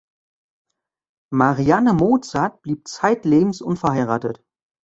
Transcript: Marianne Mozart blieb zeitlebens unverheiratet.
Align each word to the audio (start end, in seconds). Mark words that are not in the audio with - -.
Marianne 1.31 1.93
Mozart 1.93 2.63
blieb 2.63 2.87
zeitlebens 2.87 3.61
unverheiratet. 3.61 4.43